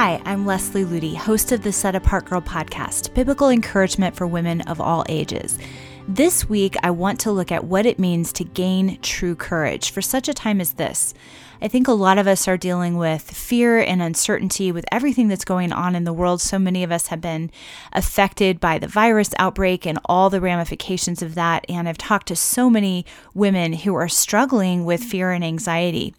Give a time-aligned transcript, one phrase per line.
[0.00, 4.60] Hi, I'm Leslie Ludy, host of the Set Apart Girl podcast, biblical encouragement for women
[4.60, 5.58] of all ages.
[6.06, 10.00] This week, I want to look at what it means to gain true courage for
[10.00, 11.14] such a time as this.
[11.60, 15.44] I think a lot of us are dealing with fear and uncertainty with everything that's
[15.44, 16.40] going on in the world.
[16.40, 17.50] So many of us have been
[17.92, 21.66] affected by the virus outbreak and all the ramifications of that.
[21.68, 23.04] And I've talked to so many
[23.34, 26.14] women who are struggling with fear and anxiety.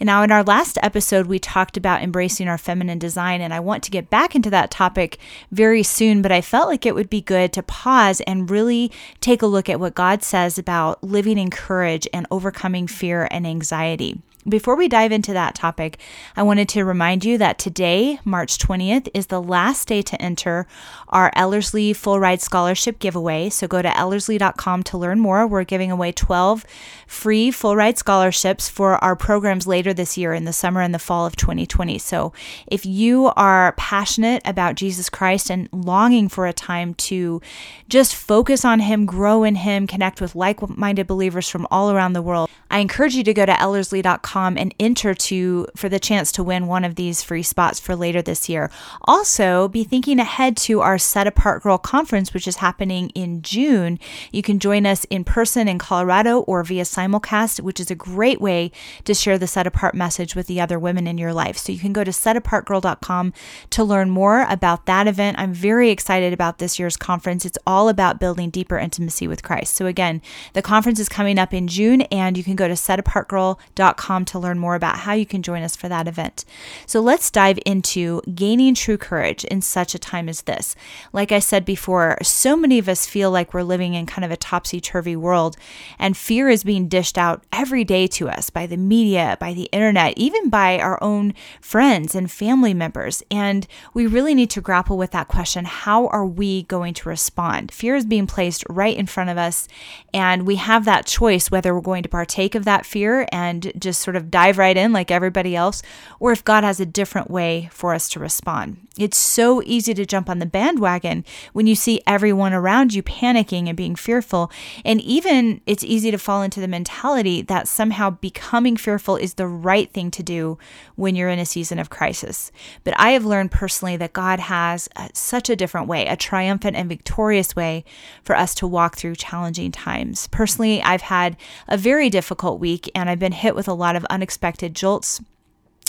[0.00, 3.42] And now, in our last episode, we talked about embracing our feminine design.
[3.42, 5.18] And I want to get back into that topic
[5.52, 9.42] very soon, but I felt like it would be good to pause and really take
[9.42, 14.22] a look at what God says about living in courage and overcoming fear and anxiety.
[14.48, 15.98] Before we dive into that topic,
[16.34, 20.66] I wanted to remind you that today, March 20th, is the last day to enter
[21.08, 23.50] our Ellerslie Full Ride Scholarship giveaway.
[23.50, 25.46] So go to ellerslie.com to learn more.
[25.46, 26.64] We're giving away 12
[27.06, 30.98] free full ride scholarships for our programs later this year in the summer and the
[30.98, 31.98] fall of 2020.
[31.98, 32.32] So
[32.68, 37.42] if you are passionate about Jesus Christ and longing for a time to
[37.90, 42.14] just focus on Him, grow in Him, connect with like minded believers from all around
[42.14, 46.30] the world, I encourage you to go to ellerslie.com and enter to for the chance
[46.32, 48.70] to win one of these free spots for later this year.
[49.02, 53.98] Also, be thinking ahead to our Set Apart Girl conference, which is happening in June.
[54.32, 58.40] You can join us in person in Colorado or via simulcast, which is a great
[58.40, 58.70] way
[59.04, 61.56] to share the Set Apart message with the other women in your life.
[61.58, 63.32] So you can go to setapartgirl.com
[63.70, 65.38] to learn more about that event.
[65.38, 67.44] I'm very excited about this year's conference.
[67.44, 69.74] It's all about building deeper intimacy with Christ.
[69.74, 70.22] So again,
[70.52, 74.58] the conference is coming up in June, and you can go to setapartgirl.com to learn
[74.58, 76.44] more about how you can join us for that event.
[76.86, 80.74] So let's dive into gaining true courage in such a time as this.
[81.12, 84.30] Like I said before, so many of us feel like we're living in kind of
[84.30, 85.56] a topsy turvy world,
[85.98, 89.68] and fear is being dished out every day to us by the media, by the
[89.72, 93.22] internet, even by our own friends and family members.
[93.30, 97.72] And we really need to grapple with that question how are we going to respond?
[97.72, 99.68] Fear is being placed right in front of us,
[100.12, 104.07] and we have that choice whether we're going to partake of that fear and just
[104.08, 105.82] sort of dive right in like everybody else,
[106.18, 108.88] or if God has a different way for us to respond.
[108.98, 113.68] It's so easy to jump on the bandwagon when you see everyone around you panicking
[113.68, 114.50] and being fearful.
[114.84, 119.46] And even it's easy to fall into the mentality that somehow becoming fearful is the
[119.46, 120.58] right thing to do
[120.96, 122.50] when you're in a season of crisis.
[122.82, 126.76] But I have learned personally that God has a, such a different way, a triumphant
[126.76, 127.84] and victorious way
[128.24, 130.26] for us to walk through challenging times.
[130.28, 131.36] Personally, I've had
[131.68, 135.20] a very difficult week and I've been hit with a lot of unexpected jolts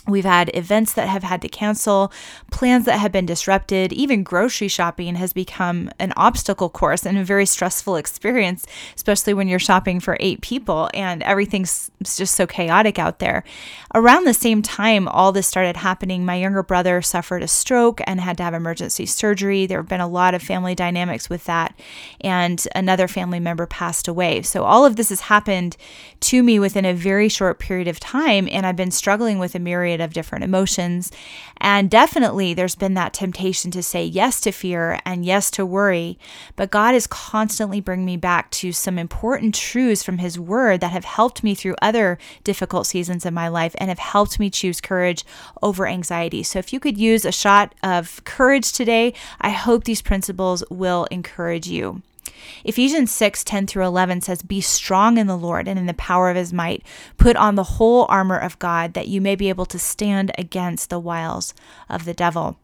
[0.09, 2.12] We've had events that have had to cancel,
[2.52, 7.24] plans that have been disrupted, even grocery shopping has become an obstacle course and a
[7.24, 8.66] very stressful experience,
[8.96, 13.44] especially when you're shopping for eight people and everything's just so chaotic out there.
[13.96, 18.20] Around the same time all this started happening, my younger brother suffered a stroke and
[18.20, 19.66] had to have emergency surgery.
[19.66, 21.78] There have been a lot of family dynamics with that,
[22.22, 24.41] and another family member passed away.
[24.41, 25.78] So all of this has happened
[26.22, 29.59] to me within a very short period of time, and I've been struggling with a
[29.59, 31.12] myriad myriad of different emotions.
[31.58, 36.18] And definitely there's been that temptation to say yes to fear and yes to worry.
[36.56, 40.92] But God is constantly bringing me back to some important truths from His Word that
[40.92, 44.82] have helped me through other difficult seasons in my life and have helped me choose
[44.82, 45.26] courage
[45.62, 46.44] over anxiety.
[46.44, 51.06] So if you could use a shot of courage today, I hope these principles will
[51.12, 52.02] encourage you.
[52.64, 56.30] Ephesians 6 10 through 11 says, Be strong in the Lord and in the power
[56.30, 56.84] of his might.
[57.18, 60.90] Put on the whole armor of God that you may be able to stand against
[60.90, 61.54] the wiles
[61.90, 62.58] of the devil.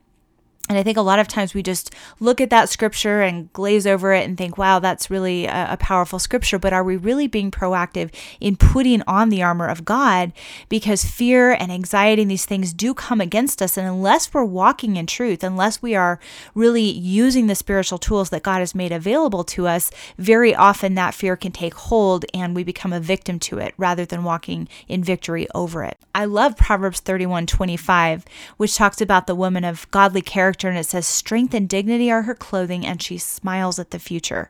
[0.67, 3.85] And I think a lot of times we just look at that scripture and glaze
[3.85, 6.57] over it and think, wow, that's really a, a, powerful scripture.
[6.57, 10.33] But are we really being proactive in putting on the armor of God?
[10.67, 13.77] Because fear and anxiety and these things do come against us.
[13.77, 16.19] And unless we're walking in truth, unless we are
[16.55, 21.13] really using the spiritual tools that God has made available to us, very often that
[21.13, 25.03] fear can take hold and we become a victim to it rather than walking in
[25.03, 25.99] victory over it.
[26.15, 28.25] I love Proverbs 31 25,
[28.57, 32.09] which talks about the woman of godly character character and it says, Strength and dignity
[32.11, 34.49] are her clothing, and she smiles at the future.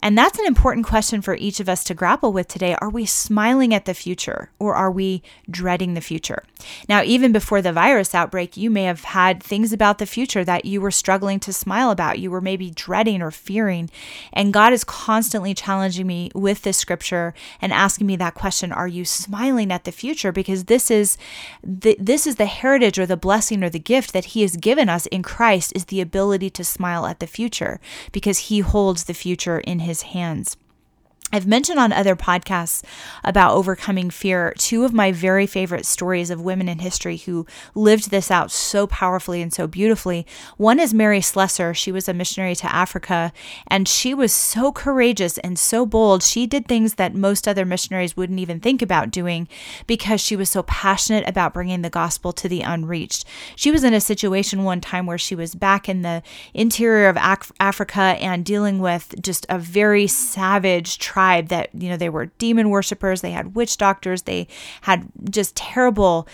[0.00, 2.76] And that's an important question for each of us to grapple with today.
[2.76, 6.44] Are we smiling at the future or are we dreading the future?
[6.88, 10.64] Now, even before the virus outbreak, you may have had things about the future that
[10.64, 12.20] you were struggling to smile about.
[12.20, 13.90] You were maybe dreading or fearing.
[14.32, 18.88] And God is constantly challenging me with this scripture and asking me that question Are
[18.88, 20.30] you smiling at the future?
[20.30, 21.18] Because this is
[21.62, 24.88] the, this is the heritage or the blessing or the gift that He has given
[24.88, 27.80] us in Christ is the ability to smile at the future
[28.12, 30.56] because He holds the future in His hands.
[31.30, 32.82] I've mentioned on other podcasts
[33.22, 37.44] about overcoming fear two of my very favorite stories of women in history who
[37.74, 40.26] lived this out so powerfully and so beautifully.
[40.56, 41.74] One is Mary Slessor.
[41.74, 43.30] She was a missionary to Africa
[43.66, 46.22] and she was so courageous and so bold.
[46.22, 49.48] She did things that most other missionaries wouldn't even think about doing
[49.86, 53.26] because she was so passionate about bringing the gospel to the unreached.
[53.54, 56.22] She was in a situation one time where she was back in the
[56.54, 61.17] interior of Af- Africa and dealing with just a very savage, tribe
[61.48, 64.46] that, you know, they were demon worshippers, they had witch doctors, they
[64.82, 66.28] had just terrible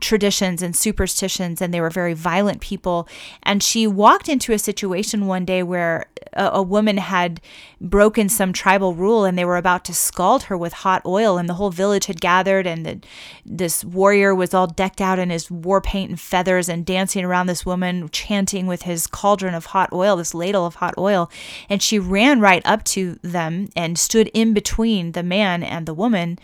[0.00, 3.08] traditions and superstitions, and they were very violent people.
[3.42, 7.40] And she walked into a situation one day where a, a woman had
[7.80, 11.48] broken some tribal rule and they were about to scald her with hot oil, and
[11.48, 13.00] the whole village had gathered, and the,
[13.44, 17.46] this warrior was all decked out in his war paint and feathers and dancing around
[17.46, 21.30] this woman, chanting with his cauldron of hot oil, this ladle of hot oil.
[21.68, 25.94] And she ran right up to them and stood in between the man and the
[25.94, 26.38] woman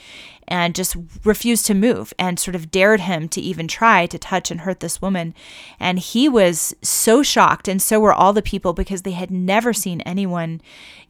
[0.48, 4.50] and just refused to move and sort of dared him to even try to touch
[4.50, 5.34] and hurt this woman.
[5.78, 9.71] And he was so shocked, and so were all the people because they had never
[9.72, 10.60] seen anyone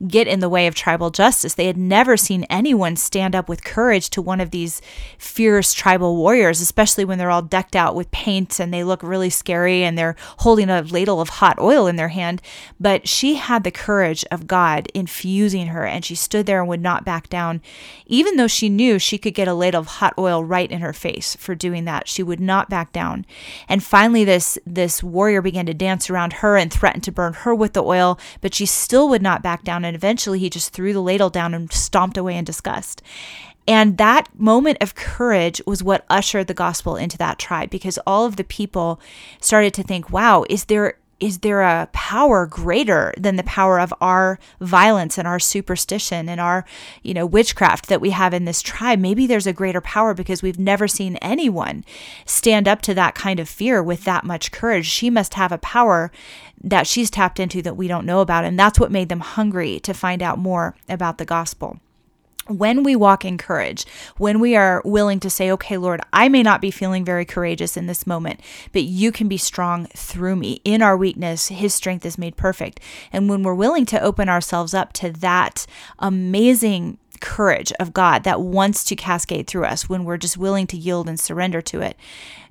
[0.06, 1.54] get in the way of tribal justice.
[1.54, 4.82] They had never seen anyone stand up with courage to one of these
[5.18, 9.30] fierce tribal warriors, especially when they're all decked out with paint and they look really
[9.30, 12.42] scary and they're holding a ladle of hot oil in their hand.
[12.80, 16.80] But she had the courage of God infusing her, and she stood there and would
[16.80, 17.62] not back down,
[18.06, 20.92] even though she knew she could get a ladle of hot oil right in her
[20.92, 22.08] face for doing that.
[22.08, 23.24] She would not back down.
[23.68, 27.54] And finally this this warrior began to dance around her and threatened to burn her
[27.54, 30.92] with the oil, but she still would not back down and eventually he just threw
[30.92, 33.02] the ladle down and stomped away in disgust.
[33.66, 38.26] And that moment of courage was what ushered the gospel into that tribe because all
[38.26, 39.00] of the people
[39.40, 43.94] started to think, wow, is there is there a power greater than the power of
[44.00, 46.64] our violence and our superstition and our
[47.02, 48.98] you know witchcraft that we have in this tribe?
[48.98, 51.84] Maybe there's a greater power because we've never seen anyone
[52.26, 54.86] stand up to that kind of fear with that much courage.
[54.86, 56.10] She must have a power
[56.60, 59.78] that she's tapped into that we don't know about and that's what made them hungry
[59.80, 61.78] to find out more about the gospel
[62.46, 63.84] when we walk in courage,
[64.16, 67.76] when we are willing to say, okay, Lord, I may not be feeling very courageous
[67.76, 68.40] in this moment,
[68.72, 70.60] but you can be strong through me.
[70.64, 72.80] In our weakness, his strength is made perfect.
[73.12, 75.66] And when we're willing to open ourselves up to that
[75.98, 80.76] amazing courage of God that wants to cascade through us, when we're just willing to
[80.76, 81.96] yield and surrender to it,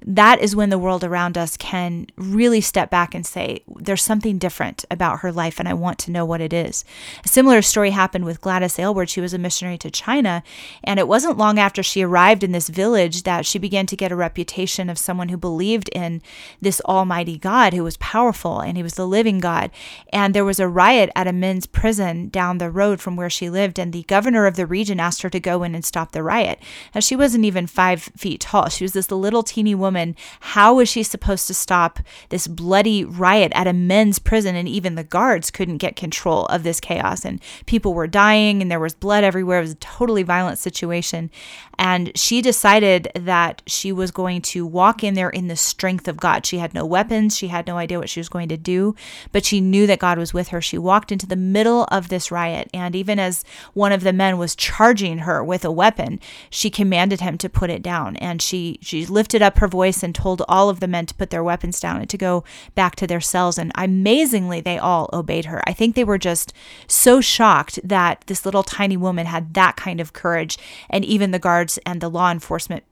[0.06, 4.39] that is when the world around us can really step back and say, There's something
[4.39, 6.83] different about her life, and I want to know what it is.
[7.24, 9.09] A similar story happened with Gladys Aylward.
[9.09, 10.44] She was a missionary to China,
[10.83, 14.12] and it wasn't long after she arrived in this village that she began to get
[14.12, 16.21] a reputation of someone who believed in
[16.59, 19.69] this Almighty God who was powerful and he was the living God.
[20.12, 23.50] And there was a riot at a men's prison down the road from where she
[23.50, 26.24] lived, and the governor of the region asked her to go in and stop the
[26.24, 26.59] riot.
[26.95, 30.75] Now, she wasn't even five feet tall, she was this little teeny woman woman, how
[30.75, 31.99] was she supposed to stop
[32.29, 34.55] this bloody riot at a men's prison?
[34.55, 37.25] And even the guards couldn't get control of this chaos.
[37.25, 39.59] And people were dying and there was blood everywhere.
[39.59, 41.29] It was a totally violent situation.
[41.77, 46.17] And she decided that she was going to walk in there in the strength of
[46.17, 46.45] God.
[46.45, 48.95] She had no weapons, she had no idea what she was going to do,
[49.31, 50.61] but she knew that God was with her.
[50.61, 52.69] She walked into the middle of this riot.
[52.71, 53.43] And even as
[53.73, 56.19] one of the men was charging her with a weapon,
[56.51, 58.15] she commanded him to put it down.
[58.17, 61.15] And she, she lifted up her voice voice and told all of the men to
[61.15, 62.43] put their weapons down and to go
[62.75, 63.57] back to their cells.
[63.57, 65.59] And amazingly, they all obeyed her.
[65.67, 66.53] I think they were just
[66.88, 70.59] so shocked that this little tiny woman had that kind of courage.
[70.88, 72.83] And even the guards and the law enforcement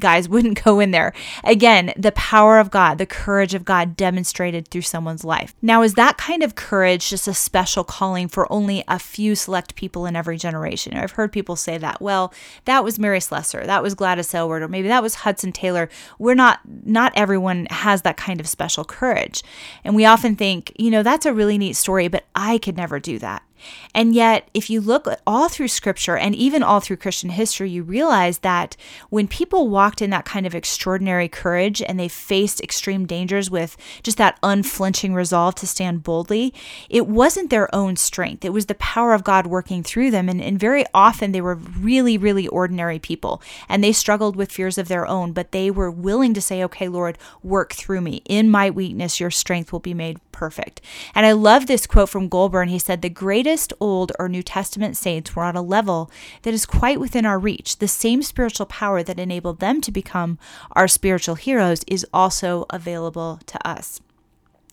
[0.00, 1.12] guys wouldn't go in there.
[1.42, 5.54] Again, the power of God, the courage of God demonstrated through someone's life.
[5.62, 9.74] Now, is that kind of courage just a special calling for only a few select
[9.74, 10.96] people in every generation?
[10.96, 12.00] I've heard people say that.
[12.00, 12.32] Well,
[12.64, 15.88] that was Mary Slessor, that was Gladys Aylward, or maybe that was Hudson Taylor.
[16.18, 19.42] We're not, not everyone has that kind of special courage.
[19.84, 22.98] And we often think, you know, that's a really neat story, but I could never
[22.98, 23.42] do that.
[23.94, 27.82] And yet, if you look all through scripture and even all through Christian history, you
[27.82, 28.76] realize that
[29.10, 33.76] when people walked in that kind of extraordinary courage and they faced extreme dangers with
[34.02, 36.52] just that unflinching resolve to stand boldly,
[36.88, 38.44] it wasn't their own strength.
[38.44, 40.28] It was the power of God working through them.
[40.28, 44.78] And, and very often they were really, really ordinary people and they struggled with fears
[44.78, 48.22] of their own, but they were willing to say, okay, Lord, work through me.
[48.24, 50.80] In my weakness, your strength will be made perfect.
[51.14, 52.68] And I love this quote from Goulburn.
[52.68, 56.10] He said, The greatest Old or New Testament saints were on a level
[56.42, 57.78] that is quite within our reach.
[57.78, 60.38] The same spiritual power that enabled them to become
[60.72, 64.00] our spiritual heroes is also available to us.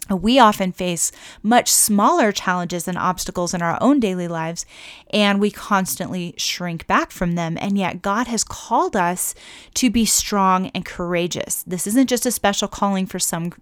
[0.09, 1.11] We often face
[1.43, 4.65] much smaller challenges and obstacles in our own daily lives,
[5.11, 7.57] and we constantly shrink back from them.
[7.61, 9.35] And yet, God has called us
[9.75, 11.63] to be strong and courageous.
[11.63, 13.53] This isn't just a special calling for some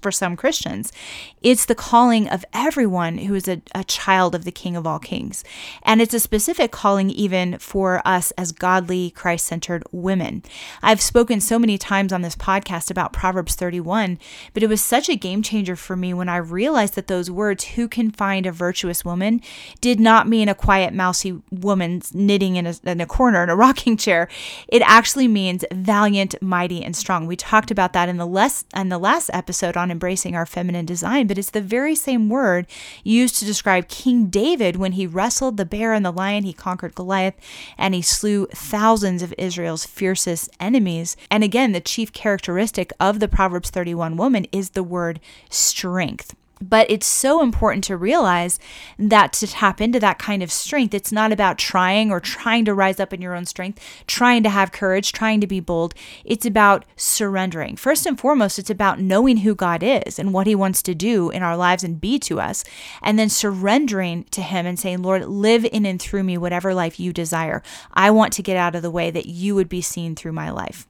[0.00, 0.92] for some Christians;
[1.40, 4.98] it's the calling of everyone who is a, a child of the King of all
[4.98, 5.44] Kings,
[5.82, 10.42] and it's a specific calling even for us as godly, Christ-centered women.
[10.82, 14.18] I've spoken so many times on this podcast about Proverbs 31,
[14.52, 17.64] but it was such a game changer for me when I realized that those words,
[17.64, 19.40] who can find a virtuous woman,
[19.80, 23.56] did not mean a quiet, mousy woman knitting in a, in a corner in a
[23.56, 24.28] rocking chair.
[24.68, 27.26] It actually means valiant, mighty, and strong.
[27.26, 30.86] We talked about that in the less in the last episode on embracing our feminine
[30.86, 32.66] design, but it's the very same word
[33.04, 36.94] used to describe King David when he wrestled the bear and the lion, he conquered
[36.94, 37.34] Goliath,
[37.76, 41.16] and he slew thousands of Israel's fiercest enemies.
[41.30, 45.20] And again, the chief characteristic of the Proverbs 31 woman is the word
[45.66, 46.34] strength.
[46.60, 48.58] But it's so important to realize
[48.98, 52.72] that to tap into that kind of strength, it's not about trying or trying to
[52.72, 55.92] rise up in your own strength, trying to have courage, trying to be bold.
[56.24, 57.76] It's about surrendering.
[57.76, 61.28] First and foremost, it's about knowing who God is and what He wants to do
[61.28, 62.64] in our lives and be to us,
[63.02, 66.98] and then surrendering to Him and saying, Lord, live in and through me whatever life
[66.98, 67.62] you desire.
[67.92, 70.48] I want to get out of the way that you would be seen through my
[70.48, 70.86] life.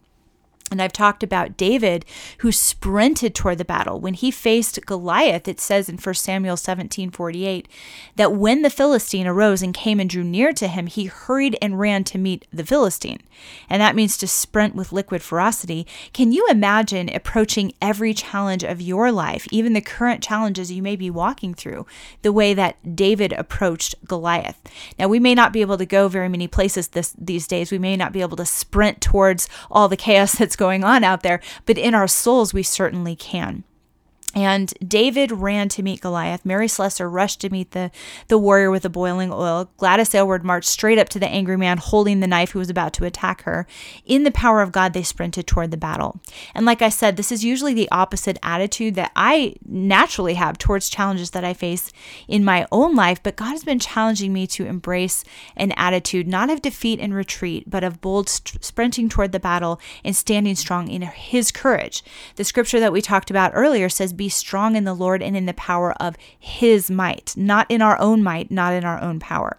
[0.70, 2.04] And I've talked about David
[2.38, 4.00] who sprinted toward the battle.
[4.00, 7.68] When he faced Goliath, it says in 1 Samuel 17 48
[8.16, 11.78] that when the Philistine arose and came and drew near to him, he hurried and
[11.78, 13.20] ran to meet the Philistine.
[13.70, 15.86] And that means to sprint with liquid ferocity.
[16.12, 20.96] Can you imagine approaching every challenge of your life, even the current challenges you may
[20.96, 21.86] be walking through,
[22.22, 24.60] the way that David approached Goliath?
[24.98, 27.70] Now, we may not be able to go very many places this, these days.
[27.70, 31.22] We may not be able to sprint towards all the chaos that's going on out
[31.22, 33.64] there, but in our souls, we certainly can.
[34.36, 36.44] And David ran to meet Goliath.
[36.44, 37.90] Mary Slessor rushed to meet the,
[38.28, 39.70] the warrior with the boiling oil.
[39.78, 42.92] Gladys Aylward marched straight up to the angry man holding the knife who was about
[42.92, 43.66] to attack her.
[44.04, 46.20] In the power of God, they sprinted toward the battle.
[46.54, 50.90] And like I said, this is usually the opposite attitude that I naturally have towards
[50.90, 51.90] challenges that I face
[52.28, 53.22] in my own life.
[53.22, 55.24] But God has been challenging me to embrace
[55.56, 59.80] an attitude not of defeat and retreat, but of bold st- sprinting toward the battle
[60.04, 62.04] and standing strong in His courage.
[62.34, 65.36] The scripture that we talked about earlier says, Be be strong in the Lord and
[65.36, 69.20] in the power of his might, not in our own might, not in our own
[69.20, 69.56] power.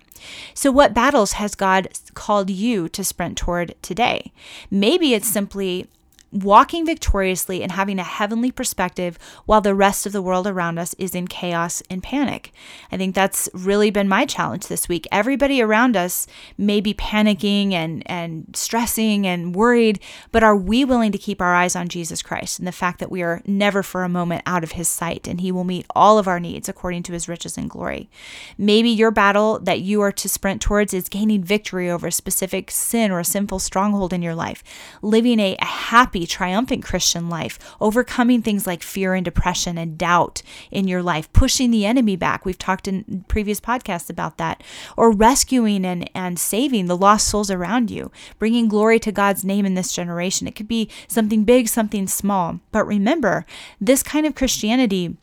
[0.53, 4.33] So, what battles has God called you to sprint toward today?
[4.69, 5.88] Maybe it's simply
[6.31, 10.93] walking victoriously and having a heavenly perspective while the rest of the world around us
[10.96, 12.51] is in chaos and panic.
[12.91, 15.07] I think that's really been my challenge this week.
[15.12, 20.00] Everybody around us may be panicking and, and stressing and worried,
[20.31, 23.12] but are we willing to keep our eyes on Jesus Christ and the fact that
[23.12, 26.19] we are never for a moment out of his sight and he will meet all
[26.19, 28.10] of our needs according to his riches and glory?
[28.57, 32.69] Maybe your battle that you are to sprint towards is gaining victory over a specific
[32.69, 34.63] sin or a sinful stronghold in your life,
[35.01, 39.97] living a, a happy happy, triumphant Christian life, overcoming things like fear and depression and
[39.97, 42.43] doubt in your life, pushing the enemy back.
[42.43, 44.63] We've talked in previous podcasts about that,
[44.95, 49.65] or rescuing and, and saving the lost souls around you, bringing glory to God's name
[49.65, 50.47] in this generation.
[50.47, 52.59] It could be something big, something small.
[52.71, 53.45] But remember,
[53.79, 55.17] this kind of Christianity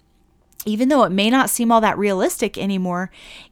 [0.64, 3.10] even though it may not seem all that realistic anymore,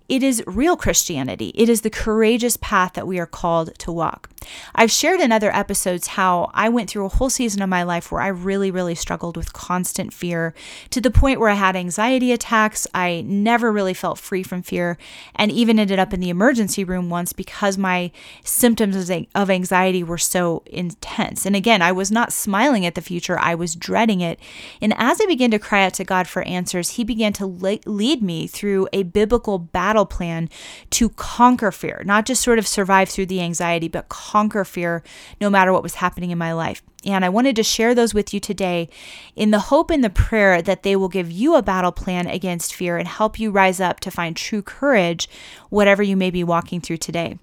[0.09, 1.53] it is real Christianity.
[1.55, 4.29] It is the courageous path that we are called to walk.
[4.75, 8.11] I've shared in other episodes how I went through a whole season of my life
[8.11, 10.53] where I really, really struggled with constant fear
[10.91, 12.87] to the point where I had anxiety attacks.
[12.93, 14.99] I never really felt free from fear
[15.35, 18.11] and even ended up in the emergency room once because my
[18.45, 21.47] symptoms of anxiety were so intense.
[21.47, 24.39] And again, I was not smiling at the future, I was dreading it.
[24.81, 28.23] And as I began to cry out to God for answers, He began to lead
[28.23, 30.49] me through a biblical battle plan
[30.91, 35.03] to conquer fear, not just sort of survive through the anxiety, but conquer fear
[35.41, 36.83] no matter what was happening in my life.
[37.05, 38.89] And I wanted to share those with you today
[39.35, 42.75] in the hope and the prayer that they will give you a battle plan against
[42.75, 45.29] fear and help you rise up to find true courage,
[45.69, 47.39] whatever you may be walking through today.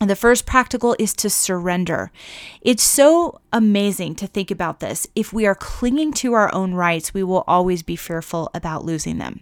[0.00, 2.12] The first practical is to surrender.
[2.60, 5.08] It's so amazing to think about this.
[5.16, 9.18] If we are clinging to our own rights, we will always be fearful about losing
[9.18, 9.40] them.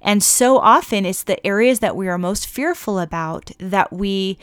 [0.00, 4.38] And so often it's the areas that we are most fearful about that we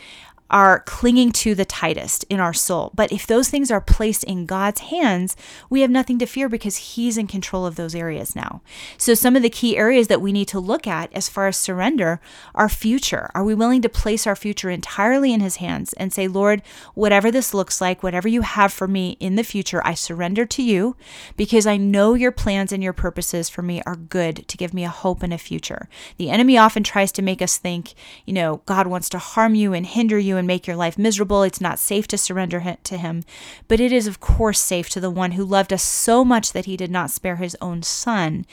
[0.50, 2.92] are clinging to the tightest in our soul.
[2.96, 5.36] But if those things are placed in God's hands,
[5.70, 8.62] we have nothing to fear because He's in control of those areas now.
[8.98, 11.58] So, some of the key areas that we need to look at as far as
[11.58, 12.22] surrender
[12.56, 13.30] our future.
[13.34, 16.62] Are we willing to place our future entirely in His hands and say, Lord,
[16.94, 20.63] whatever this looks like, whatever you have for me in the future, I surrender to
[20.63, 20.96] you
[21.36, 24.84] because I know your plans and your purposes for me are good to give me
[24.84, 25.89] a hope and a future.
[26.18, 27.94] The enemy often tries to make us think,
[28.25, 31.44] you know, God wants to harm you and hinder you and make your life miserable.
[31.44, 33.24] It's not safe to surrender to Him.
[33.67, 36.65] But it is, of course, safe to the one who loved us so much that
[36.65, 38.46] He did not spare His own Son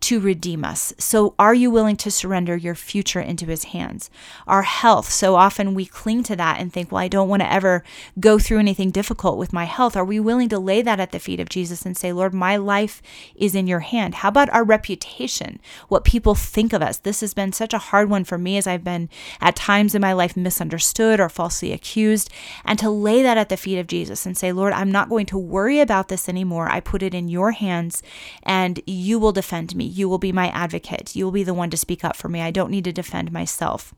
[0.00, 0.92] to redeem us.
[0.98, 4.10] So, are you willing to surrender your future into His hands?
[4.46, 7.52] Our health, so often we cling to that and think, well, I don't want to
[7.52, 7.82] ever
[8.20, 9.96] go through anything difficult with my health.
[9.96, 12.56] Are we willing to lay that at the feet of Jesus and say, Lord, my
[12.56, 13.02] life
[13.34, 14.16] is in your hand?
[14.16, 15.60] How about our reputation?
[15.88, 16.98] What people think of us?
[16.98, 19.08] This has been such a hard one for me as I've been
[19.40, 22.30] at times in my life misunderstood falsely accused.
[22.64, 25.26] And to lay that at the feet of Jesus and say, Lord, I'm not going
[25.26, 26.68] to worry about this anymore.
[26.70, 28.02] I put it in your hands
[28.42, 29.84] and you will defend me.
[29.84, 31.14] You will be my advocate.
[31.16, 32.40] You will be the one to speak up for me.
[32.40, 33.94] I don't need to defend myself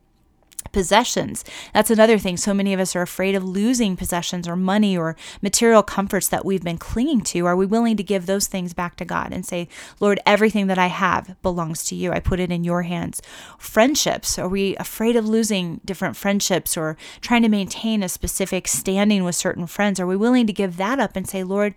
[0.73, 1.45] possessions.
[1.75, 2.37] That's another thing.
[2.37, 6.45] So many of us are afraid of losing possessions or money or material comforts that
[6.45, 7.47] we've been clinging to.
[7.47, 10.79] Are we willing to give those things back to God and say, Lord, everything that
[10.79, 12.12] I have belongs to you?
[12.12, 13.21] I put it in your hands.
[13.59, 14.38] Friendships.
[14.38, 19.35] Are we afraid of losing different friendships or trying to maintain a specific standing with
[19.35, 19.99] certain friends?
[20.00, 21.75] Are we willing to give that up and say, Lord,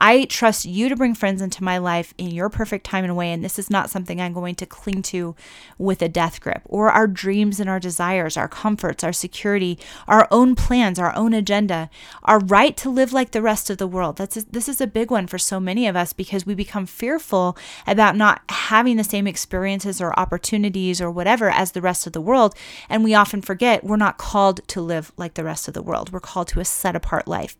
[0.00, 3.32] I trust you to bring friends into my life in your perfect time and way.
[3.32, 5.34] And this is not something I'm going to cling to
[5.76, 6.62] with a death grip.
[6.64, 9.78] Or our dreams and our desires, our comforts, our security,
[10.08, 11.90] our own plans, our own agenda,
[12.24, 14.16] our right to live like the rest of the world.
[14.16, 16.86] That's a, this is a big one for so many of us because we become
[16.86, 22.14] fearful about not having the same experiences or opportunities or whatever as the rest of
[22.14, 22.54] the world.
[22.88, 26.10] And we often forget we're not called to live like the rest of the world.
[26.10, 27.56] We're called to a set apart life.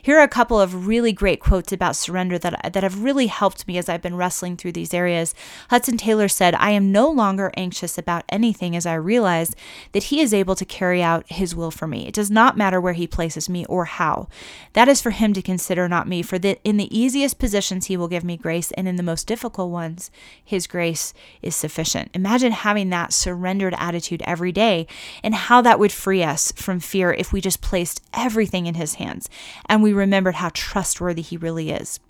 [0.00, 3.66] Here are a couple of really great quotes about surrender that, that have really helped
[3.66, 5.34] me as I've been wrestling through these areas.
[5.70, 9.54] Hudson Taylor said, I am no longer anxious about anything as I realize
[9.92, 12.06] that He is able to carry out His will for me.
[12.06, 14.28] It does not matter where He places me or how.
[14.72, 16.22] That is for Him to consider, not me.
[16.22, 19.26] For that in the easiest positions, He will give me grace, and in the most
[19.26, 20.10] difficult ones,
[20.44, 22.10] His grace is sufficient.
[22.14, 24.86] Imagine having that surrendered attitude every day
[25.22, 28.94] and how that would free us from fear if we just placed everything in His
[28.94, 29.28] hands
[29.66, 32.00] and we remembered how trustworthy He really is.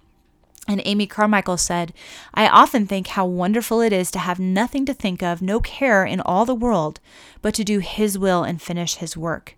[0.69, 1.93] And Amy Carmichael said,
[2.35, 6.05] I often think how wonderful it is to have nothing to think of, no care
[6.05, 7.01] in all the world,
[7.41, 9.57] but to do His will and finish His work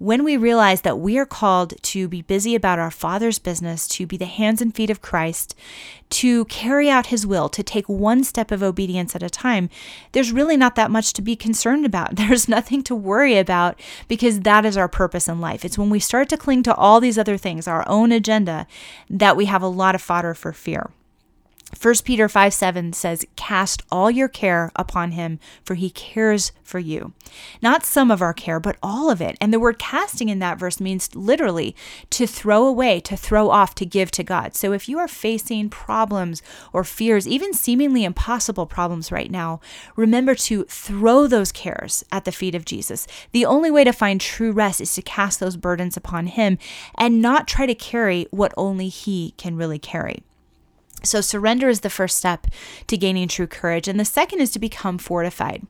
[0.00, 4.06] when we realize that we are called to be busy about our Father's business, to
[4.06, 5.54] be the hands and feet of Christ,
[6.08, 9.68] to carry out His will, to take one step of obedience at a time,
[10.12, 12.16] there's really not that much to be concerned about.
[12.20, 15.66] There's nothing to worry about because that is our purpose in life.
[15.66, 18.66] It's when we start to cling to all these other things, our own agenda,
[19.10, 20.90] that we have a lot of fodder for fear.
[21.78, 26.78] 1 Peter 5 7 says, Cast all your care upon him, for he cares for
[26.78, 27.12] you.
[27.62, 29.36] Not some of our care, but all of it.
[29.40, 31.76] And the word casting in that verse means literally
[32.10, 34.54] to throw away, to throw off, to give to God.
[34.54, 39.60] So if you are facing problems or fears, even seemingly impossible problems right now,
[39.96, 43.06] remember to throw those cares at the feet of Jesus.
[43.32, 46.58] The only way to find true rest is to cast those burdens upon him
[46.96, 50.24] and not try to carry what only he can really carry.
[51.02, 52.46] So, surrender is the first step
[52.86, 53.88] to gaining true courage.
[53.88, 55.66] And the second is to become fortified.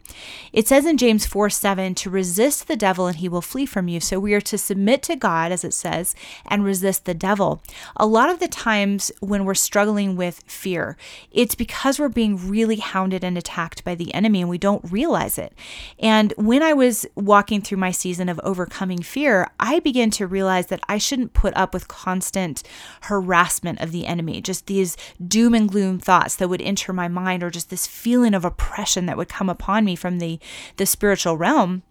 [0.53, 3.89] It says in James 4 7 to resist the devil and he will flee from
[3.89, 4.01] you.
[4.01, 6.15] So, we are to submit to God, as it says,
[6.47, 7.63] and resist the devil.
[7.97, 10.97] A lot of the times when we're struggling with fear,
[11.31, 15.39] it's because we're being really hounded and attacked by the enemy and we don't realize
[15.39, 15.53] it.
[15.99, 20.67] And when I was walking through my season of overcoming fear, I began to realize
[20.67, 22.63] that I shouldn't put up with constant
[23.03, 27.43] harassment of the enemy, just these doom and gloom thoughts that would enter my mind
[27.43, 30.39] or just this feeling of oppression that would come upon me from the
[30.77, 31.83] the spiritual realm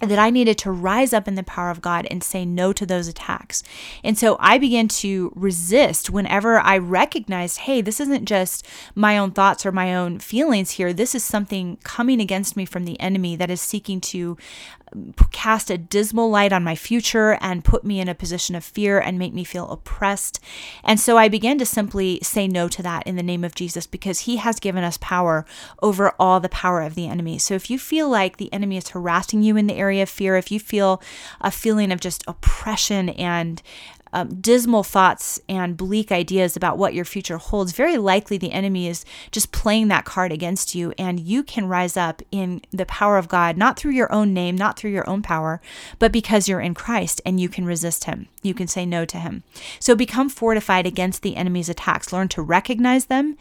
[0.00, 2.86] that I needed to rise up in the power of God and say no to
[2.86, 3.62] those attacks.
[4.02, 9.32] And so I began to resist whenever I recognized, hey, this isn't just my own
[9.32, 10.92] thoughts or my own feelings here.
[10.92, 14.38] This is something coming against me from the enemy that is seeking to
[14.96, 18.64] uh, cast a dismal light on my future and put me in a position of
[18.64, 20.40] fear and make me feel oppressed.
[20.82, 23.86] And so I began to simply say no to that in the name of Jesus
[23.86, 25.44] because he has given us power
[25.82, 27.38] over all the power of the enemy.
[27.38, 30.36] So if you feel like the enemy is harassing you in the area of fear,
[30.36, 31.02] if you feel
[31.40, 33.60] a feeling of just oppression and
[34.12, 38.88] um, dismal thoughts and bleak ideas about what your future holds, very likely the enemy
[38.88, 40.92] is just playing that card against you.
[40.98, 44.56] And you can rise up in the power of God, not through your own name,
[44.56, 45.60] not through your own power,
[45.98, 48.28] but because you're in Christ and you can resist him.
[48.42, 49.42] You can say no to him.
[49.78, 52.12] So become fortified against the enemy's attacks.
[52.12, 53.36] Learn to recognize them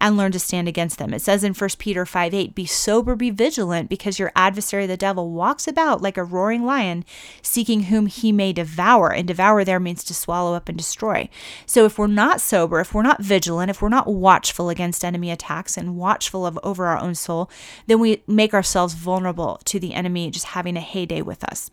[0.00, 1.12] and learn to stand against them.
[1.12, 4.96] It says in 1 Peter 5 8, be sober, be vigilant, because your adversary, the
[4.96, 7.04] devil, walks about like a roaring lion,
[7.42, 9.12] seeking whom he may devour.
[9.12, 11.28] And devour there means to swallow up and destroy.
[11.66, 15.30] So if we're not sober, if we're not vigilant, if we're not watchful against enemy
[15.30, 17.50] attacks and watchful of over our own soul,
[17.86, 21.70] then we make ourselves vulnerable to the enemy just having a heyday with us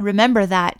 [0.00, 0.78] remember that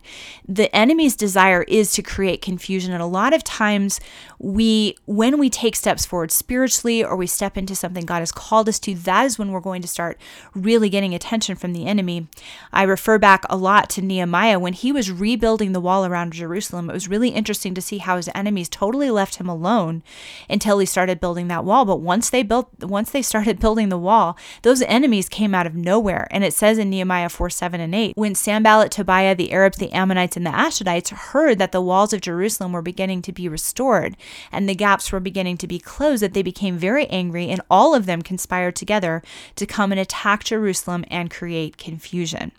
[0.49, 4.01] the enemy's desire is to create confusion and a lot of times
[4.39, 8.69] we when we take steps forward spiritually or we step into something God has called
[8.69, 10.19] us to that is when we're going to start
[10.55, 12.27] really getting attention from the enemy.
[12.73, 14.59] I refer back a lot to Nehemiah.
[14.59, 18.17] When he was rebuilding the wall around Jerusalem it was really interesting to see how
[18.17, 20.03] his enemies totally left him alone
[20.51, 21.85] until he started building that wall.
[21.85, 25.77] But once they built once they started building the wall those enemies came out of
[25.77, 26.27] nowhere.
[26.33, 29.93] And it says in Nehemiah 4 7 and 8 when Sanballat Tobiah, the Arabs, the
[29.93, 34.17] Ammonites, and the Ashdodites heard that the walls of Jerusalem were beginning to be restored
[34.51, 37.95] and the gaps were beginning to be closed, that they became very angry, and all
[37.95, 39.23] of them conspired together
[39.57, 42.53] to come and attack Jerusalem and create confusion.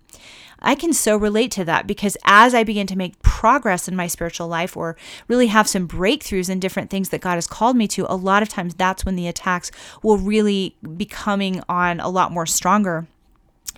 [0.60, 4.06] I can so relate to that because as I begin to make progress in my
[4.06, 4.96] spiritual life or
[5.28, 8.44] really have some breakthroughs in different things that God has called me to, a lot
[8.44, 9.72] of times that's when the attacks
[10.04, 13.08] will really be coming on a lot more stronger.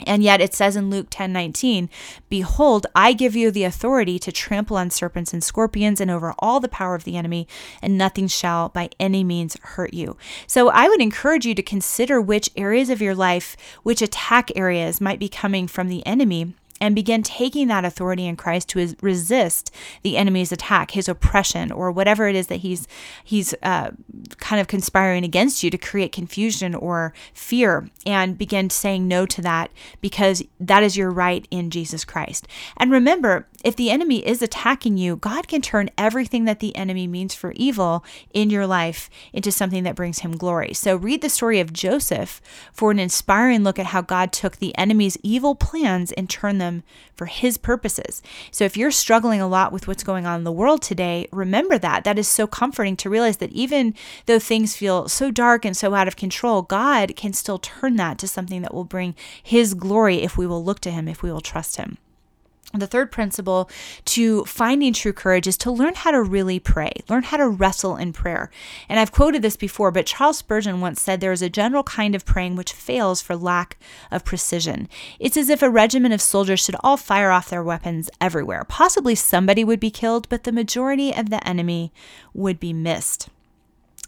[0.06, 1.90] And yet it says in Luke 10 19,
[2.30, 6.60] Behold, I give you the authority to trample on serpents and scorpions and over all
[6.60, 7.48] the power of the enemy,
[7.82, 10.18] and nothing shall by any means hurt you.
[10.46, 15.02] So I would encourage you to consider which areas of your life, which attack areas
[15.02, 19.74] might be coming from the enemy and begin taking that authority in Christ to resist
[20.04, 22.88] the enemy's attack, his oppression, or whatever it is that he's
[23.24, 23.92] he's uh,
[24.38, 29.42] kind of conspiring against you to create confusion or fear, and begin saying no to
[29.42, 32.48] that because that is your right in Jesus Christ.
[32.78, 37.08] And remember, if the enemy is attacking you, God can turn everything that the enemy
[37.08, 40.74] means for evil in your life into something that brings him glory.
[40.74, 42.40] So read the story of Joseph
[42.72, 46.84] for an inspiring look at how God took the enemy's evil plans and turned them
[47.16, 48.22] for His purposes.
[48.52, 51.80] So if you're struggling a lot with what's going on in the world today, remember
[51.80, 52.04] that.
[52.04, 53.96] That is so comforting to realize that even
[54.28, 58.20] though things feel so dark and so out of control, God can still turn that
[58.20, 61.32] to something that will bring His glory if we will look to Him, if we
[61.32, 61.98] will trust Him.
[62.74, 63.70] The third principle
[64.06, 67.96] to finding true courage is to learn how to really pray, learn how to wrestle
[67.96, 68.52] in prayer.
[68.90, 72.14] And I've quoted this before, but Charles Spurgeon once said there is a general kind
[72.14, 73.78] of praying which fails for lack
[74.12, 74.90] of precision.
[75.18, 78.66] It's as if a regiment of soldiers should all fire off their weapons everywhere.
[78.68, 81.94] Possibly somebody would be killed, but the majority of the enemy
[82.34, 83.30] would be missed.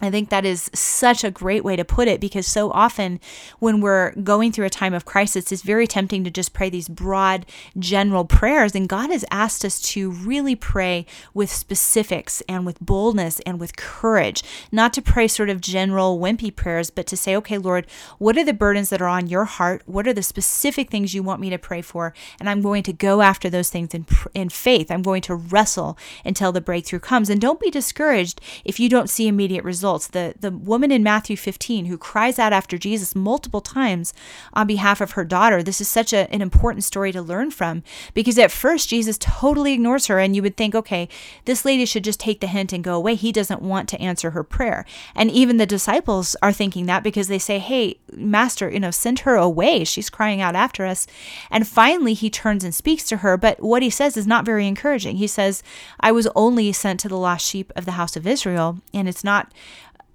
[0.01, 3.19] I think that is such a great way to put it because so often
[3.59, 6.87] when we're going through a time of crisis, it's very tempting to just pray these
[6.87, 7.45] broad,
[7.77, 8.75] general prayers.
[8.75, 13.75] And God has asked us to really pray with specifics and with boldness and with
[13.75, 17.85] courage, not to pray sort of general, wimpy prayers, but to say, okay, Lord,
[18.19, 19.81] what are the burdens that are on your heart?
[19.85, 22.13] What are the specific things you want me to pray for?
[22.39, 24.91] And I'm going to go after those things in, in faith.
[24.91, 27.29] I'm going to wrestle until the breakthrough comes.
[27.29, 30.07] And don't be discouraged if you don't see immediate results results.
[30.07, 34.13] The, the woman in Matthew 15 who cries out after Jesus multiple times
[34.53, 35.63] on behalf of her daughter.
[35.63, 39.73] This is such a, an important story to learn from because at first Jesus totally
[39.73, 41.09] ignores her, and you would think, okay,
[41.45, 43.15] this lady should just take the hint and go away.
[43.15, 44.85] He doesn't want to answer her prayer.
[45.15, 49.19] And even the disciples are thinking that because they say, hey, Master, you know, send
[49.19, 49.83] her away.
[49.83, 51.07] She's crying out after us.
[51.49, 54.67] And finally, he turns and speaks to her, but what he says is not very
[54.67, 55.17] encouraging.
[55.17, 55.63] He says,
[55.99, 59.23] I was only sent to the lost sheep of the house of Israel, and it's
[59.23, 59.51] not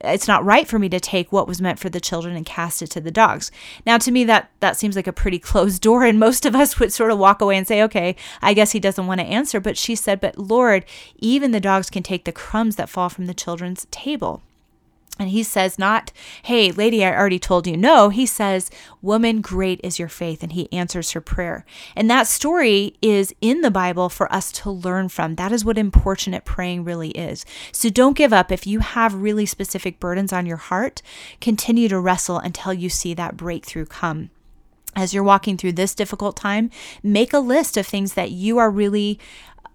[0.05, 2.83] it's not right for me to take what was meant for the children and cast
[2.83, 3.51] it to the dogs.
[3.87, 6.79] Now to me that that seems like a pretty closed door and most of us
[6.79, 9.61] would sort of walk away and say, "Okay, I guess he doesn't want to answer."
[9.61, 10.85] But she said, "But Lord,
[11.17, 14.43] even the dogs can take the crumbs that fall from the children's table."
[15.17, 16.11] And he says, not,
[16.43, 17.77] hey, lady, I already told you.
[17.77, 18.69] No, he says,
[19.01, 20.43] woman, great is your faith.
[20.43, 21.65] And he answers her prayer.
[21.95, 25.37] And that story is in the Bible for us to learn from.
[25.37, 27.47] That is what importunate praying really is.
[27.71, 28.51] So don't give up.
[28.51, 31.01] If you have really specific burdens on your heart,
[31.41, 34.31] continue to wrestle until you see that breakthrough come.
[34.97, 36.71] As you're walking through this difficult time,
[37.05, 39.21] make a list of things that you are really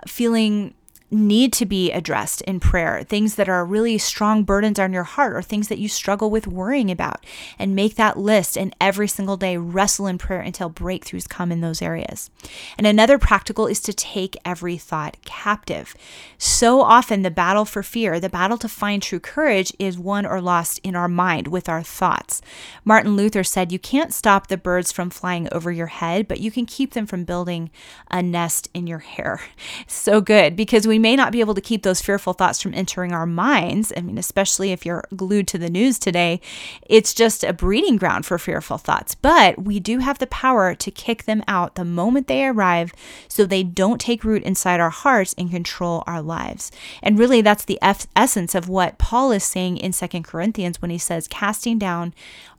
[0.05, 0.73] feeling
[1.11, 5.35] need to be addressed in prayer, things that are really strong burdens on your heart,
[5.35, 7.25] or things that you struggle with worrying about.
[7.57, 11.61] And make that list and every single day wrestle in prayer until breakthroughs come in
[11.61, 12.29] those areas.
[12.77, 15.95] And another practical is to take every thought captive.
[16.37, 20.41] So often, the battle for fear, the battle to find true courage, is won or
[20.41, 22.41] lost in our mind with our thoughts.
[22.85, 26.51] Martin Luther said, You can't stop the birds from flying over your head, but you
[26.51, 27.71] can keep them from building
[28.11, 29.41] a nest in your hair.
[29.87, 33.13] So good because we may not be able to keep those fearful thoughts from entering
[33.13, 33.91] our minds.
[33.95, 36.41] I mean, especially if you're glued to the news today,
[36.87, 39.15] it's just a breeding ground for fearful thoughts.
[39.15, 42.93] But we do have the power to kick them out the moment they arrive
[43.27, 46.71] so they don't take root inside our hearts and control our lives.
[47.01, 50.97] And really, that's the essence of what Paul is saying in Second Corinthians when he
[50.97, 52.13] says, casting down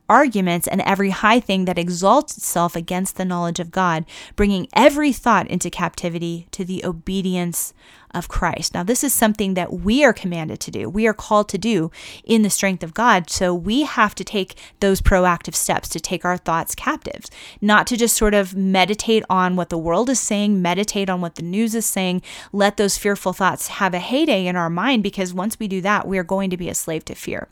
[0.09, 5.13] arguments and every high thing that exalts itself against the knowledge of God, bringing every
[5.13, 7.73] thought into captivity to the obedience
[8.13, 8.75] of Christ.
[8.75, 10.89] Now, this is something that we are commanded to do.
[10.89, 11.91] We are called to do
[12.25, 13.31] in the strength of God.
[13.31, 17.97] So we have to take those proactive steps to take our thoughts captives, not to
[17.97, 21.75] just sort of meditate on what the world is saying, meditate on what the news
[21.75, 25.69] is saying, let those fearful thoughts have a heyday in our mind, because once we
[25.69, 27.49] do that, we are going to be a slave to fear.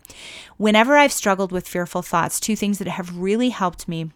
[0.56, 4.10] Whenever I've struggled with fearful thoughts, two things that have really helped me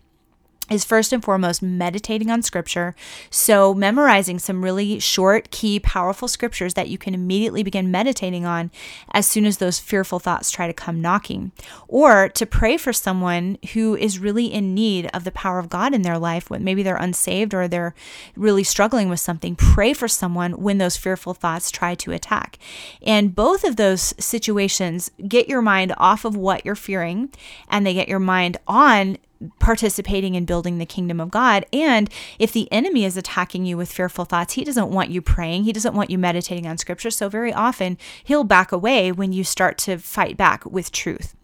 [0.71, 2.95] is first and foremost meditating on scripture.
[3.31, 8.71] So, memorizing some really short, key, powerful scriptures that you can immediately begin meditating on
[9.13, 11.53] as soon as those fearful thoughts try to come knocking.
[11.89, 15.95] Or to pray for someone who is really in need of the power of God
[15.95, 17.95] in their life, when maybe they're unsaved or they're
[18.37, 19.57] really struggling with something.
[19.57, 22.59] Pray for someone when those fearful thoughts try to attack.
[23.03, 27.31] And both of those situations get your mind off of what you're fearing
[27.69, 29.19] and they get your mind on
[29.59, 31.67] participating in building the kingdom of God.
[31.73, 35.65] And if the enemy is attacking you with fearful thoughts, he doesn't want you praying.
[35.65, 37.11] He doesn't want you meditating on scripture.
[37.11, 41.35] So very often he'll back away when you start to fight back with truth.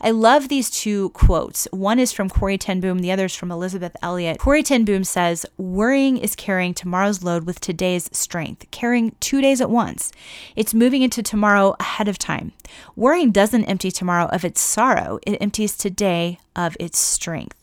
[0.00, 1.66] I love these two quotes.
[1.70, 4.38] One is from Corrie ten Boom, the other is from Elisabeth Elliot.
[4.38, 9.60] Corrie ten Boom says, Worrying is carrying tomorrow's load with today's strength, carrying two days
[9.60, 10.12] at once.
[10.56, 12.52] It's moving into tomorrow ahead of time.
[12.96, 17.54] Worrying doesn't empty tomorrow of its sorrow, it empties today of its strength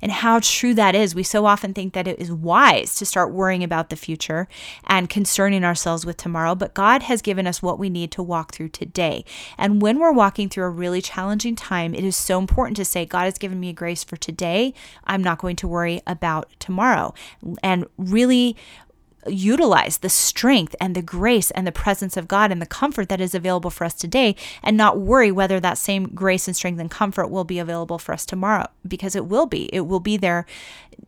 [0.00, 1.14] and how true that is.
[1.14, 4.48] We so often think that it is wise to start worrying about the future
[4.86, 8.52] and concerning ourselves with tomorrow, but God has given us what we need to walk
[8.52, 9.24] through today.
[9.58, 13.06] And when we're walking through a really challenging time, it is so important to say,
[13.06, 14.74] God has given me grace for today.
[15.04, 17.14] I'm not going to worry about tomorrow.
[17.62, 18.56] And really
[19.26, 23.20] utilize the strength and the grace and the presence of God and the comfort that
[23.20, 26.90] is available for us today and not worry whether that same grace and strength and
[26.90, 29.64] comfort will be available for us tomorrow because it will be.
[29.72, 30.46] It will be there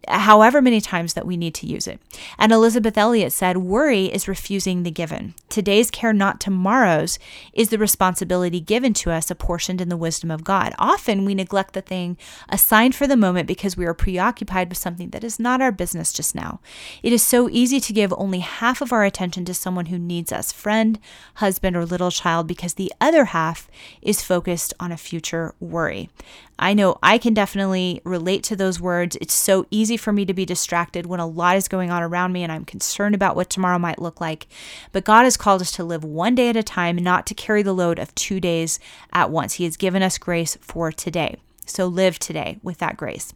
[0.09, 2.01] however many times that we need to use it.
[2.39, 5.35] And Elisabeth Elliot said, Worry is refusing the given.
[5.49, 7.19] Today's care, not tomorrow's,
[7.53, 10.75] is the responsibility given to us, apportioned in the wisdom of God.
[10.79, 12.17] Often we neglect the thing
[12.49, 16.13] assigned for the moment because we are preoccupied with something that is not our business
[16.13, 16.61] just now.
[17.03, 20.33] It is so easy to give only half of our attention to someone who needs
[20.33, 20.99] us, friend,
[21.37, 23.71] husband, or little child, because the other half
[24.03, 26.11] is focused on a future worry.
[26.59, 29.17] I know I can definitely relate to those words.
[29.21, 32.33] It's so easy for me to be distracted when a lot is going on around
[32.33, 34.47] me and I'm concerned about what tomorrow might look like.
[34.93, 37.63] But God has called us to live one day at a time, not to carry
[37.63, 38.79] the load of two days
[39.13, 39.55] at once.
[39.55, 41.39] He has given us grace for today.
[41.67, 43.33] So live today with that grace.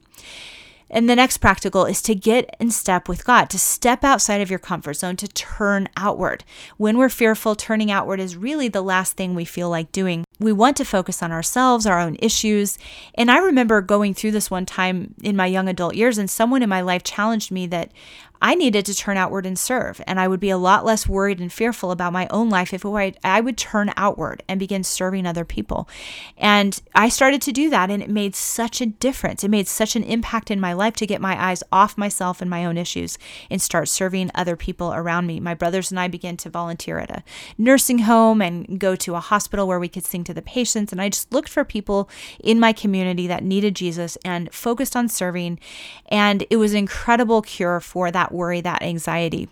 [0.90, 4.50] And the next practical is to get in step with God, to step outside of
[4.50, 6.44] your comfort zone, to turn outward.
[6.76, 10.24] When we're fearful, turning outward is really the last thing we feel like doing.
[10.40, 12.78] We want to focus on ourselves, our own issues.
[13.14, 16.62] And I remember going through this one time in my young adult years, and someone
[16.62, 17.92] in my life challenged me that
[18.40, 20.00] I needed to turn outward and serve.
[20.06, 22.84] And I would be a lot less worried and fearful about my own life if
[22.86, 25.88] I would turn outward and begin serving other people.
[26.36, 29.42] And I started to do that, and it made such a difference.
[29.42, 32.48] It made such an impact in my life to get my eyes off myself and
[32.48, 33.18] my own issues
[33.50, 35.40] and start serving other people around me.
[35.40, 37.24] My brothers and I began to volunteer at a
[37.56, 40.92] nursing home and go to a hospital where we could sing to the patients.
[40.92, 45.08] And I just looked for people in my community that needed Jesus and focused on
[45.08, 45.58] serving.
[46.06, 49.48] And it was an incredible cure for that that worry, that anxiety.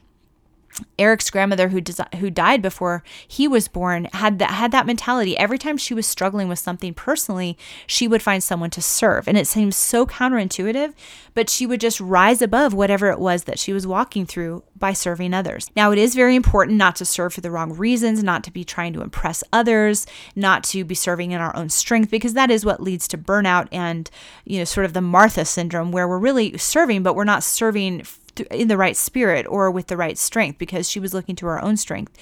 [0.98, 5.36] Eric's grandmother, who desi- who died before he was born, had that had that mentality.
[5.36, 9.36] Every time she was struggling with something personally, she would find someone to serve, and
[9.36, 10.94] it seems so counterintuitive,
[11.34, 14.92] but she would just rise above whatever it was that she was walking through by
[14.92, 15.70] serving others.
[15.76, 18.64] Now, it is very important not to serve for the wrong reasons, not to be
[18.64, 22.64] trying to impress others, not to be serving in our own strength, because that is
[22.64, 24.10] what leads to burnout and
[24.44, 28.02] you know sort of the Martha syndrome, where we're really serving, but we're not serving
[28.40, 31.62] in the right spirit or with the right strength because she was looking to her
[31.62, 32.16] own strength.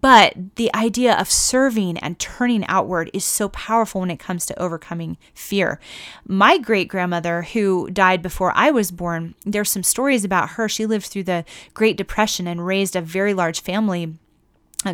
[0.00, 4.58] But the idea of serving and turning outward is so powerful when it comes to
[4.58, 5.80] overcoming fear.
[6.26, 10.68] My great grandmother, who died before I was born, there's some stories about her.
[10.68, 14.14] She lived through the Great Depression and raised a very large family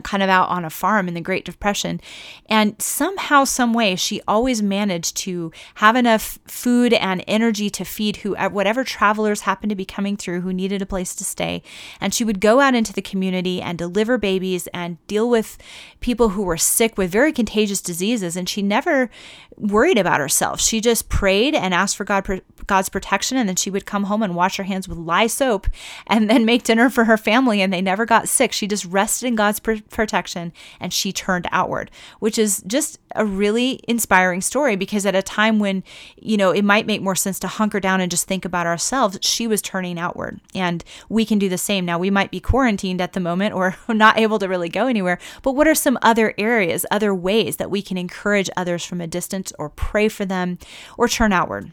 [0.02, 2.00] kind of out on a farm in the Great Depression.
[2.46, 8.18] And somehow, some way, she always managed to have enough food and energy to feed
[8.18, 11.62] who, uh, whatever travelers happened to be coming through who needed a place to stay.
[12.00, 15.58] And she would go out into the community and deliver babies and deal with
[16.00, 18.36] people who were sick with very contagious diseases.
[18.36, 19.10] And she never
[19.56, 20.60] worried about herself.
[20.60, 24.22] She just prayed and asked for God God's protection, and then she would come home
[24.22, 25.66] and wash her hands with lye soap,
[26.06, 27.60] and then make dinner for her family.
[27.60, 28.52] And they never got sick.
[28.52, 33.80] She just rested in God's protection and she turned outward, which is just a really
[33.88, 35.82] inspiring story because at a time when,
[36.16, 39.18] you know, it might make more sense to hunker down and just think about ourselves,
[39.22, 40.40] she was turning outward.
[40.54, 41.84] And we can do the same.
[41.84, 45.18] Now, we might be quarantined at the moment or not able to really go anywhere,
[45.42, 49.06] but what are some other areas, other ways that we can encourage others from a
[49.06, 50.58] distance or pray for them
[50.98, 51.72] or turn outward?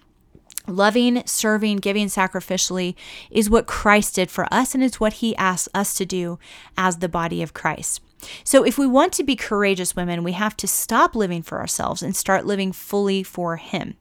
[0.68, 2.96] Loving, serving, giving sacrificially
[3.30, 6.40] is what Christ did for us, and it's what he asks us to do
[6.78, 8.02] as the body of Christ.
[8.44, 12.02] So, if we want to be courageous women, we have to stop living for ourselves
[12.02, 13.96] and start living fully for Him.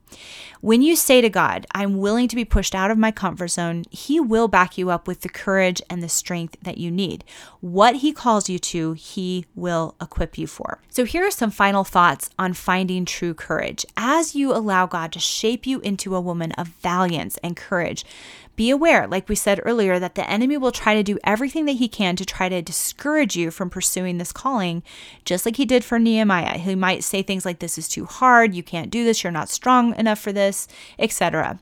[0.60, 3.84] When you say to God, I'm willing to be pushed out of my comfort zone,
[3.90, 7.24] He will back you up with the courage and the strength that you need.
[7.60, 10.80] What He calls you to, He will equip you for.
[10.88, 13.84] So, here are some final thoughts on finding true courage.
[13.96, 18.04] As you allow God to shape you into a woman of valiance and courage,
[18.54, 21.72] be aware, like we said earlier, that the enemy will try to do everything that
[21.72, 24.82] he can to try to discourage you from pursuing this calling,
[25.24, 26.58] just like he did for Nehemiah.
[26.58, 29.48] He might say things like, This is too hard, you can't do this, you're not
[29.48, 31.58] strong enough for this, etc.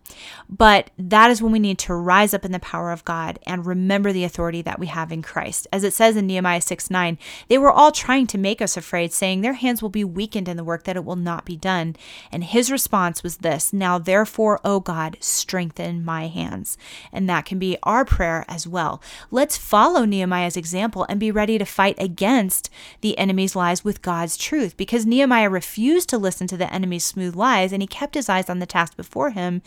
[0.48, 3.64] But that is when we need to rise up in the power of God and
[3.64, 5.68] remember the authority that we have in Christ.
[5.72, 9.12] As it says in Nehemiah 6 9, they were all trying to make us afraid,
[9.12, 11.94] saying, Their hands will be weakened in the work that it will not be done.
[12.32, 16.76] And his response was this Now therefore, O God, strengthen my hands.
[17.12, 19.02] And that can be our prayer as well.
[19.30, 24.36] Let's follow Nehemiah's example and be ready to fight against the enemy's lies with God's
[24.36, 28.28] truth because Nehemiah refused to listen to the enemy's smooth lies and he kept his
[28.28, 29.62] eyes on the task before him.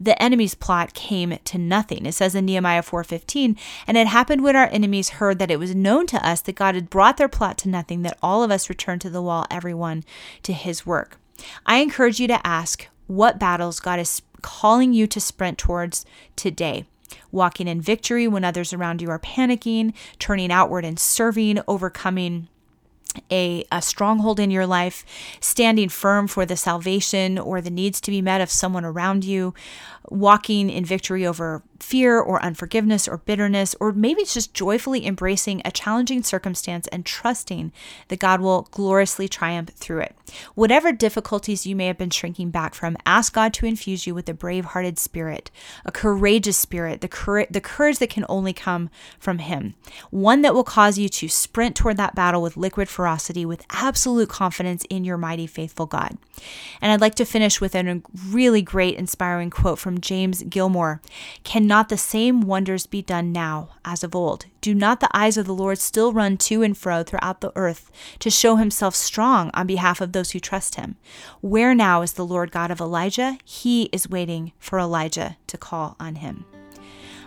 [0.00, 2.06] The enemy's plot came to nothing.
[2.06, 5.74] It says in Nehemiah 4:15, and it happened when our enemies heard that it was
[5.74, 8.68] known to us that God had brought their plot to nothing that all of us
[8.68, 10.04] returned to the wall everyone
[10.42, 11.18] to his work.
[11.66, 16.86] I encourage you to ask what battles God is calling you to sprint towards today.
[17.32, 22.48] Walking in victory when others around you are panicking, turning outward and serving, overcoming
[23.30, 25.04] a, a stronghold in your life,
[25.40, 29.54] standing firm for the salvation or the needs to be met of someone around you,
[30.10, 35.62] walking in victory over fear or unforgiveness or bitterness, or maybe it's just joyfully embracing
[35.64, 37.72] a challenging circumstance and trusting
[38.08, 40.16] that God will gloriously triumph through it.
[40.54, 44.28] Whatever difficulties you may have been shrinking back from, ask God to infuse you with
[44.28, 45.50] a brave hearted spirit,
[45.84, 49.74] a courageous spirit, the, cour- the courage that can only come from Him,
[50.10, 54.28] one that will cause you to sprint toward that battle with liquid ferocity, with absolute
[54.28, 56.18] confidence in your mighty, faithful God.
[56.80, 61.00] And I'd like to finish with a really great, inspiring quote from James Gilmour
[61.44, 64.46] Cannot the same wonders be done now as of old?
[64.60, 67.90] Do not the eyes of the Lord still run to and fro throughout the earth
[68.18, 70.96] to show himself strong on behalf of those who trust him?
[71.40, 73.38] Where now is the Lord God of Elijah?
[73.44, 76.44] He is waiting for Elijah to call on him.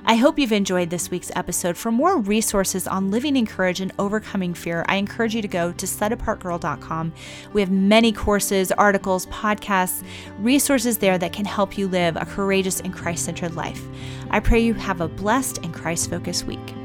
[0.06, 1.78] I hope you've enjoyed this week's episode.
[1.78, 5.72] For more resources on living in courage and overcoming fear, I encourage you to go
[5.72, 7.14] to setapartgirl.com.
[7.54, 10.04] We have many courses, articles, podcasts,
[10.40, 13.84] resources there that can help you live a courageous and Christ centered life.
[14.32, 16.81] I pray you have a blessed and Christ focused week.